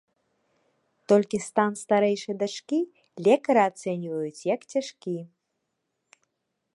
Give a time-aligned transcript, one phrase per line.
[1.11, 2.79] Толькі стан старэйшай дачкі
[3.27, 5.17] лекары ацэньваюць як цяжкі.